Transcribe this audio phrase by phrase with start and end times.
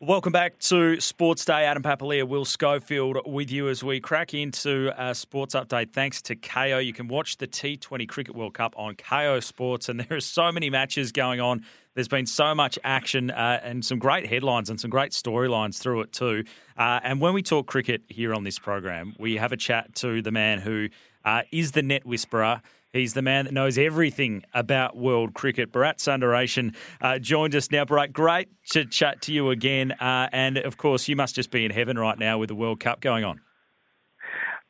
[0.00, 1.64] Welcome back to Sports Day.
[1.64, 5.94] Adam Papalia, Will Schofield with you as we crack into a sports update.
[5.94, 6.84] Thanks to Kayo.
[6.84, 10.52] You can watch the T20 Cricket World Cup on Kayo Sports, and there are so
[10.52, 11.64] many matches going on.
[11.94, 16.02] There's been so much action uh, and some great headlines and some great storylines through
[16.02, 16.44] it too.
[16.76, 20.20] Uh, and when we talk cricket here on this program, we have a chat to
[20.20, 20.90] the man who
[21.24, 22.60] uh, is the net whisperer.
[22.96, 25.70] He's the man that knows everything about world cricket.
[25.70, 27.84] Bharat Sundaresan uh, joined us now.
[27.84, 29.92] Bharat, great to chat to you again.
[29.92, 32.80] Uh, and of course, you must just be in heaven right now with the World
[32.80, 33.40] Cup going on.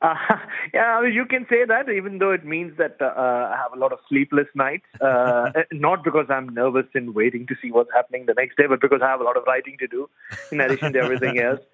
[0.03, 0.15] Uh,
[0.75, 3.73] yeah, I mean, you can say that, even though it means that uh, I have
[3.75, 4.85] a lot of sleepless nights.
[5.07, 8.81] Uh, not because I'm nervous and waiting to see what's happening the next day, but
[8.81, 10.11] because I have a lot of writing to do
[10.51, 11.61] in addition to everything else.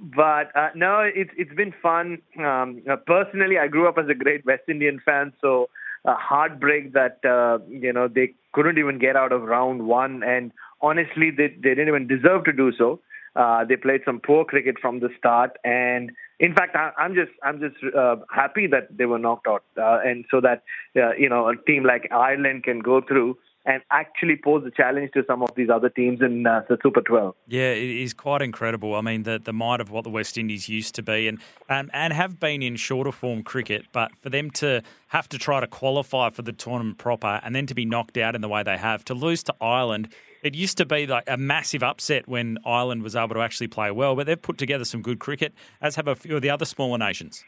[0.00, 2.22] But uh, no, it's it's been fun.
[2.38, 5.68] Um, uh, personally, I grew up as a great West Indian fan, so
[6.04, 10.52] a heartbreak that uh, you know they couldn't even get out of round one, and
[10.80, 13.00] honestly, they they didn't even deserve to do so.
[13.36, 17.30] Uh, they played some poor cricket from the start, and in fact, I, I'm just
[17.42, 20.62] I'm just uh, happy that they were knocked out, uh, and so that
[20.96, 23.36] uh, you know a team like Ireland can go through
[23.70, 27.00] and actually pose a challenge to some of these other teams in uh, the Super
[27.02, 27.36] 12.
[27.46, 28.96] Yeah, it is quite incredible.
[28.96, 31.88] I mean, the, the might of what the West Indies used to be and, and,
[31.92, 35.68] and have been in shorter form cricket, but for them to have to try to
[35.68, 38.76] qualify for the tournament proper and then to be knocked out in the way they
[38.76, 40.08] have, to lose to Ireland,
[40.42, 43.92] it used to be like a massive upset when Ireland was able to actually play
[43.92, 46.64] well, but they've put together some good cricket, as have a few of the other
[46.64, 47.44] smaller nations.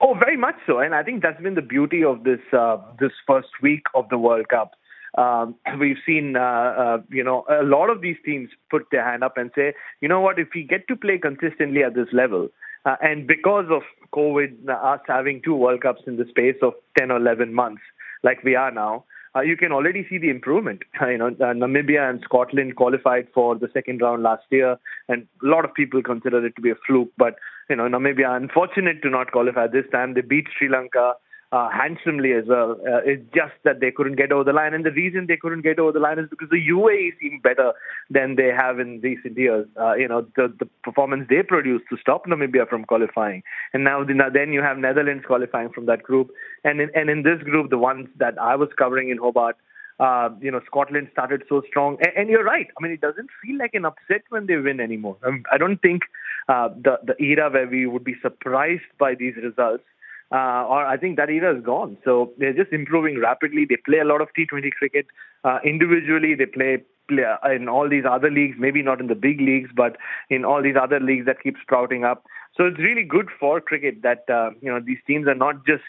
[0.00, 3.12] Oh, very much so, and I think that's been the beauty of this uh, this
[3.26, 4.72] first week of the World Cup.
[5.16, 9.24] Um, we've seen, uh, uh, you know, a lot of these teams put their hand
[9.24, 12.48] up and say, you know what, if we get to play consistently at this level,
[12.84, 13.82] uh, and because of
[14.14, 17.82] COVID, us having two World Cups in the space of 10 or 11 months,
[18.22, 19.04] like we are now,
[19.36, 20.82] uh, you can already see the improvement.
[21.00, 24.78] you know, uh, Namibia and Scotland qualified for the second round last year,
[25.08, 27.10] and a lot of people consider it to be a fluke.
[27.18, 27.36] But
[27.68, 30.14] you know, Namibia unfortunate to not qualify this time.
[30.14, 31.14] They beat Sri Lanka
[31.56, 32.72] uh, handsomely as well.
[32.86, 35.62] Uh, it's just that they couldn't get over the line, and the reason they couldn't
[35.62, 37.72] get over the line is because the UAE seem better
[38.10, 39.66] than they have in recent years.
[39.80, 44.04] Uh, you know, the the performance they produced to stop Namibia from qualifying, and now
[44.04, 46.30] the, then you have Netherlands qualifying from that group,
[46.64, 49.56] and in, and in this group, the ones that I was covering in Hobart.
[49.98, 52.66] Uh, you know, Scotland started so strong, and, and, you're right.
[52.76, 55.16] I mean, it doesn't feel like an upset when they win anymore.
[55.24, 56.02] I, mean, I don't think
[56.50, 59.84] uh, the the era where we would be surprised by these results
[60.32, 61.96] uh, or I think that era is gone.
[62.04, 63.64] So they're just improving rapidly.
[63.68, 65.06] They play a lot of T20 cricket
[65.44, 66.34] uh, individually.
[66.34, 69.70] They play, play uh, in all these other leagues, maybe not in the big leagues,
[69.74, 69.96] but
[70.28, 72.24] in all these other leagues that keep sprouting up.
[72.56, 75.84] So it's really good for cricket that uh, you know these teams are not just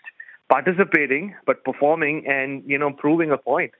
[0.49, 3.71] participating but performing and you know proving a point.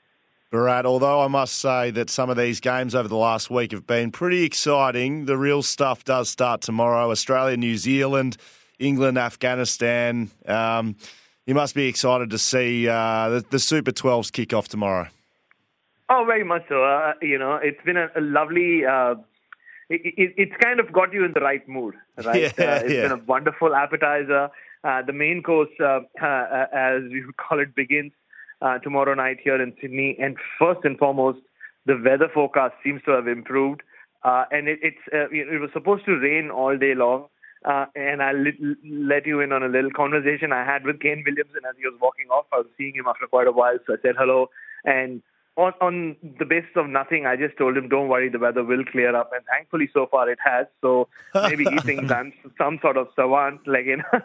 [0.51, 3.85] Bharat, although I must say that some of these games over the last week have
[3.85, 7.12] been pretty exciting, the real stuff does start tomorrow.
[7.12, 8.38] Australia, New Zealand.
[8.79, 10.29] England, Afghanistan.
[10.45, 10.95] Um,
[11.45, 15.07] you must be excited to see uh, the, the, Super 12s kick off tomorrow.
[16.09, 16.83] Oh, very much so.
[16.83, 18.85] Uh, you know, it's been a, a lovely.
[18.85, 19.15] Uh,
[19.89, 22.41] it, it, it's kind of got you in the right mood, right?
[22.41, 23.01] Yeah, uh, it's yeah.
[23.03, 24.49] been a wonderful appetizer.
[24.83, 28.11] Uh, the main course, uh, as we would call it, begins
[28.83, 30.17] tomorrow night here in Sydney.
[30.19, 31.39] And first and foremost,
[31.85, 33.81] the weather forecast seems to have improved.
[34.23, 37.27] and it, it's it was supposed to rain all day long.
[37.67, 38.45] Uh, and I'll
[38.85, 41.99] let you in on a little conversation I had with Kane Williamson as he was
[42.01, 42.45] walking off.
[42.53, 44.47] I was seeing him after quite a while, so I said hello.
[44.85, 45.21] And
[45.57, 48.86] on, on the basis of nothing, I just told him, "Don't worry, the weather will
[48.86, 50.68] clear up." And thankfully, so far it has.
[50.81, 54.04] So maybe he thinks I'm some sort of savant, like you know.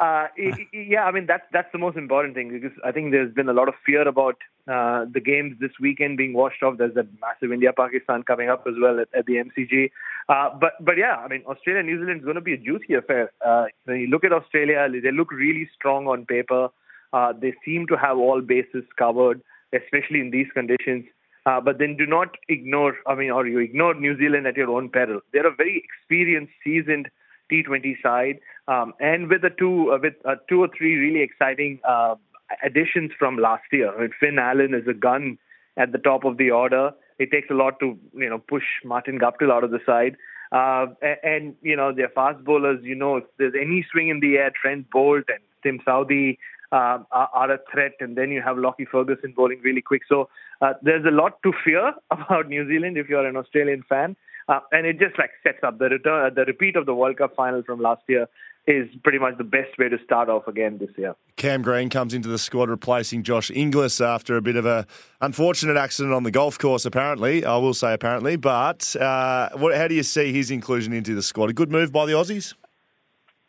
[0.00, 0.28] uh,
[0.72, 3.52] yeah, I mean that's that's the most important thing because I think there's been a
[3.52, 4.36] lot of fear about
[4.68, 6.78] uh, the games this weekend being washed off.
[6.78, 9.90] There's a massive India-Pakistan coming up as well at, at the MCG.
[10.28, 12.94] Uh, but but yeah, I mean Australia New Zealand is going to be a juicy
[12.94, 13.32] affair.
[13.44, 16.68] Uh, when you look at Australia, they look really strong on paper.
[17.12, 19.40] Uh, they seem to have all bases covered,
[19.72, 21.04] especially in these conditions.
[21.46, 24.70] Uh, but then do not ignore, I mean, or you ignore New Zealand at your
[24.70, 25.20] own peril.
[25.32, 27.08] They're a very experienced, seasoned
[27.50, 31.80] T20 side, um, and with a two, uh, with uh, two or three really exciting
[31.88, 32.14] uh,
[32.62, 33.94] additions from last year.
[33.94, 35.38] I mean, Finn Allen is a gun
[35.76, 36.92] at the top of the order.
[37.18, 40.16] It takes a lot to you know push Martin Guptill out of the side.
[40.52, 40.86] Uh,
[41.22, 44.50] and, you know, their fast bowlers, you know, if there's any swing in the air,
[44.50, 46.38] Trent Boult and Tim Southee
[46.72, 47.92] uh, are, are, a threat.
[48.00, 50.02] And then you have Lockie Ferguson bowling really quick.
[50.08, 50.28] So
[50.60, 54.16] uh, there's a lot to fear about New Zealand if you're an Australian fan.
[54.48, 57.36] Uh, and it just like sets up the return, the repeat of the World Cup
[57.36, 58.26] final from last year
[58.66, 61.14] is pretty much the best way to start off again this year.
[61.36, 64.86] Cam Green comes into the squad replacing Josh Inglis after a bit of a
[65.20, 66.84] unfortunate accident on the golf course.
[66.84, 68.36] Apparently, I will say apparently.
[68.36, 71.50] But uh, what, how do you see his inclusion into the squad?
[71.50, 72.54] A good move by the Aussies.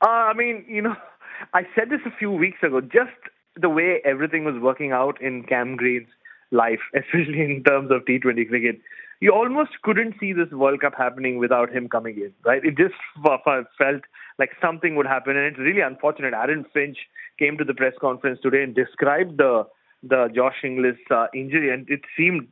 [0.01, 0.95] Uh, I mean, you know,
[1.53, 2.81] I said this a few weeks ago.
[2.81, 3.17] Just
[3.55, 6.07] the way everything was working out in Cam Green's
[6.51, 8.81] life, especially in terms of T20 cricket,
[9.19, 12.63] you almost couldn't see this World Cup happening without him coming in, right?
[12.65, 14.01] It just felt
[14.39, 16.33] like something would happen, and it's really unfortunate.
[16.33, 16.97] Aaron Finch
[17.37, 19.67] came to the press conference today and described the
[20.03, 22.47] the Josh Inglis uh, injury, and it seemed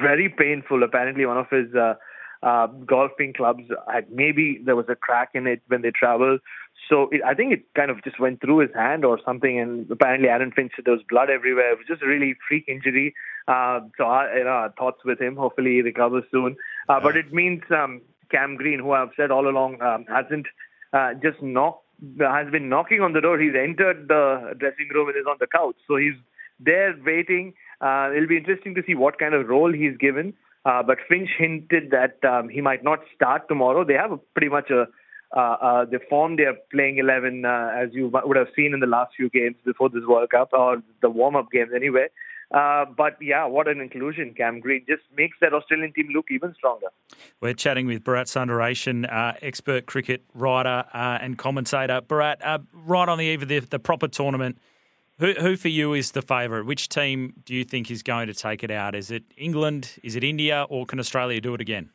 [0.00, 0.84] very painful.
[0.84, 1.94] Apparently, one of his uh,
[2.42, 6.40] uh, golfing clubs had maybe there was a crack in it when they traveled.
[6.88, 9.90] So it, I think it kind of just went through his hand or something, and
[9.90, 11.72] apparently Aaron Finch said there was blood everywhere.
[11.72, 13.14] It was just a really freak injury.
[13.46, 15.36] Uh, so I, you know, thoughts with him.
[15.36, 16.56] Hopefully he recovers soon.
[16.88, 18.00] Uh, but it means um,
[18.30, 20.46] Cam Green, who I've said all along um, hasn't
[20.92, 21.84] uh, just knocked
[22.20, 23.38] has been knocking on the door.
[23.38, 25.76] He's entered the dressing room and is on the couch.
[25.86, 26.14] So he's
[26.60, 27.54] there waiting.
[27.80, 30.34] Uh, it'll be interesting to see what kind of role he's given.
[30.64, 33.84] Uh, but Finch hinted that um, he might not start tomorrow.
[33.84, 34.86] They have pretty much a
[35.36, 39.14] uh, uh, they are playing 11, uh, as you would have seen in the last
[39.14, 42.06] few games before this World Cup, or the warm-up games anyway.
[42.50, 44.82] Uh, but yeah, what an inclusion, Cam Green.
[44.88, 46.86] Just makes that Australian team look even stronger.
[47.42, 52.00] We're chatting with Bharat Sundaresan, uh, expert cricket writer uh, and commentator.
[52.00, 54.56] Bharat, uh, right on the eve of the, the proper tournament,
[55.18, 56.64] who, who for you is the favourite?
[56.64, 58.94] Which team do you think is going to take it out?
[58.94, 59.98] Is it England?
[60.02, 60.66] Is it India?
[60.68, 61.90] Or can Australia do it again?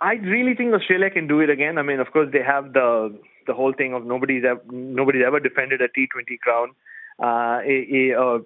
[0.00, 1.78] I really think Australia can do it again.
[1.78, 5.38] I mean, of course, they have the the whole thing of nobody's ever, nobody's ever
[5.38, 6.70] defended a T20 crown.
[7.22, 8.38] Uh, a, a, uh,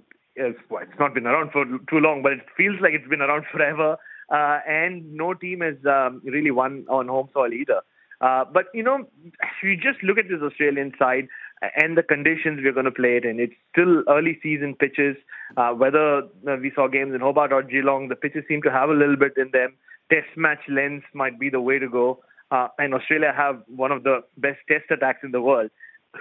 [0.69, 3.45] well, it's not been around for too long, but it feels like it's been around
[3.53, 3.97] forever.
[4.29, 7.81] Uh, and no team has um, really won on home soil either.
[8.21, 11.29] Uh, but you know, if you just look at this Australian side
[11.77, 15.17] and the conditions we're going to play it in, it's still early season pitches.
[15.57, 18.91] Uh, whether uh, we saw games in Hobart or Geelong, the pitches seem to have
[18.91, 19.75] a little bit in them.
[20.11, 22.21] Test match length might be the way to go.
[22.51, 25.71] Uh, and Australia have one of the best test attacks in the world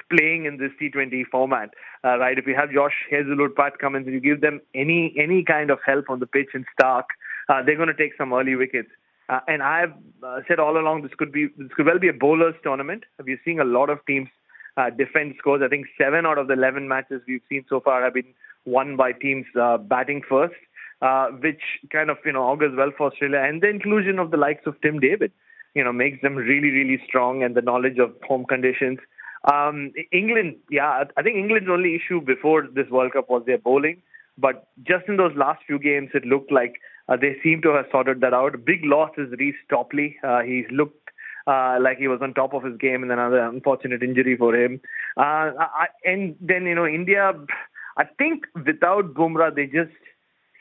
[0.10, 1.70] playing in this T20 format,
[2.04, 2.38] uh, right?
[2.38, 5.80] If you have Josh Hazlewood, Pat Cummins, and you give them any any kind of
[5.86, 7.04] help on the pitch in Starc,
[7.50, 8.90] uh, they're going to take some early wickets.
[9.30, 9.94] Uh, and I've
[10.24, 13.04] uh, said all along this could be this could well be a bowlers tournament.
[13.24, 14.30] We're seeing a lot of teams
[14.78, 15.62] uh, defend scores.
[15.64, 18.34] I think seven out of the eleven matches we've seen so far have been
[18.66, 20.56] won by teams uh, batting first,
[21.02, 23.40] uh, which kind of you know augurs well for Australia.
[23.42, 25.32] And the inclusion of the likes of Tim David,
[25.74, 29.00] you know, makes them really really strong, and the knowledge of home conditions.
[29.52, 34.02] Um, England, yeah, I think England's only issue before this World Cup was their bowling.
[34.38, 36.76] But just in those last few games, it looked like
[37.10, 38.66] uh, they seem to have sorted that out.
[38.66, 40.18] Big loss is Reece Topley.
[40.24, 41.07] Uh, he's looked
[41.48, 44.54] uh, like he was on top of his game, and then another unfortunate injury for
[44.54, 44.82] him.
[45.16, 47.34] Uh, I, and then you know India,
[47.98, 49.96] I think without Bumrah, they just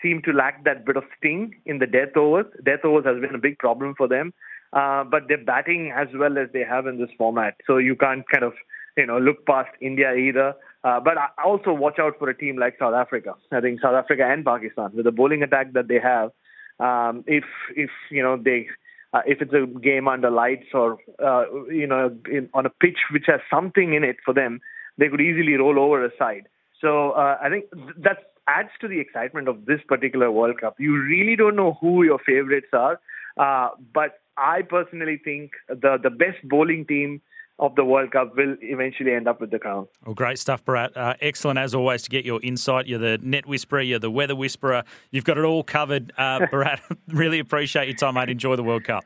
[0.02, 2.46] seem to lack that bit of sting in the death overs.
[2.64, 4.32] Death overs has been a big problem for them,
[4.72, 8.28] uh, but they're batting as well as they have in this format, so you can't
[8.28, 8.52] kind of
[8.96, 10.54] you know look past India either.
[10.84, 13.34] Uh, but I also watch out for a team like South Africa.
[13.50, 16.30] I think South Africa and Pakistan, with the bowling attack that they have,
[16.78, 18.68] um, if if you know they
[19.16, 22.99] uh, if it's a game under lights or uh, you know in, on a pitch
[23.12, 24.61] which has something in it for them,
[24.99, 26.49] they could easily roll over a side.
[26.80, 27.64] So uh, I think
[27.99, 30.76] that adds to the excitement of this particular World Cup.
[30.78, 33.00] You really don't know who your favorites are,
[33.37, 37.23] uh, but I personally think the the best bowling team
[37.58, 39.88] of the World Cup will eventually end up with the crown.
[40.04, 40.96] Well, great stuff, Bharat.
[40.96, 42.86] Uh, excellent as always to get your insight.
[42.86, 44.84] You're the net whisperer, you're the weather whisperer.
[45.10, 46.80] You've got it all covered, uh, Bharat.
[47.08, 48.28] really appreciate your time, mate.
[48.28, 49.04] Enjoy the World Cup.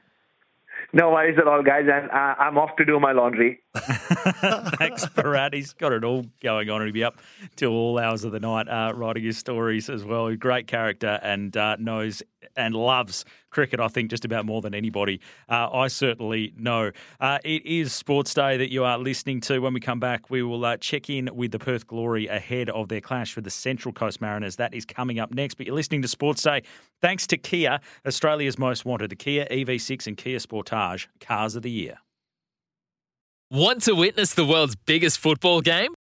[0.92, 1.84] No worries at all, guys.
[1.92, 3.60] And uh, I'm off to do my laundry.
[3.76, 7.20] Thanks, Bharat, he's got it all going on, he'll be up
[7.54, 10.34] till all hours of the night uh, writing his stories as well.
[10.34, 12.22] Great character and uh, knows
[12.56, 15.20] and loves cricket, I think, just about more than anybody.
[15.48, 16.92] Uh, I certainly know.
[17.20, 19.58] Uh, it is Sports Day that you are listening to.
[19.58, 22.88] When we come back, we will uh, check in with the Perth Glory ahead of
[22.88, 24.56] their clash with the Central Coast Mariners.
[24.56, 25.54] That is coming up next.
[25.54, 26.62] But you're listening to Sports Day
[27.00, 31.70] thanks to Kia, Australia's most wanted, the Kia EV6 and Kia Sportage Cars of the
[31.70, 31.98] Year.
[33.50, 35.92] Want to witness the world's biggest football game?